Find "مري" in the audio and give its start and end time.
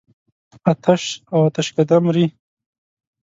2.05-2.25